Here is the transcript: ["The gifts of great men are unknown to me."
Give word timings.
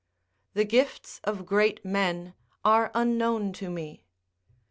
["The 0.55 0.65
gifts 0.65 1.21
of 1.25 1.45
great 1.45 1.85
men 1.85 2.33
are 2.65 2.89
unknown 2.95 3.53
to 3.53 3.69
me." 3.69 4.03